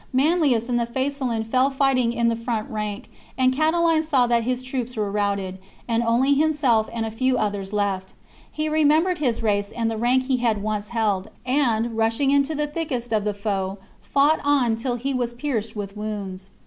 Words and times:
Manlius 0.11 0.67
and 0.67 0.79
the 0.79 0.87
Faesulan 0.87 1.43
fell 1.43 1.69
fighting 1.69 2.11
in 2.11 2.27
the 2.27 2.35
front 2.35 2.67
rank, 2.71 3.07
and 3.37 3.53
Catiline 3.53 4.01
saw 4.01 4.25
that 4.25 4.45
his 4.45 4.63
troops 4.63 4.95
were 4.97 5.11
routed, 5.11 5.59
and 5.87 6.01
only 6.01 6.33
himself 6.33 6.89
and 6.91 7.05
a 7.05 7.11
few 7.11 7.37
others 7.37 7.71
left. 7.71 8.15
He 8.51 8.67
remem 8.67 9.03
bered 9.03 9.19
his 9.19 9.43
race 9.43 9.69
and 9.71 9.91
the 9.91 9.97
rank 9.97 10.23
he 10.23 10.37
had 10.37 10.63
once 10.63 10.89
held, 10.89 11.29
and, 11.45 11.95
rushing 11.95 12.31
into 12.31 12.55
the 12.55 12.65
thickest 12.65 13.13
of 13.13 13.25
the 13.25 13.35
foe, 13.35 13.77
fought 14.01 14.39
on 14.43 14.75
till 14.75 14.95
he 14.95 15.13
was 15.13 15.33
pierced 15.33 15.75
with 15.75 15.95
wounds. 15.95 16.47
CHAP. 16.47 16.53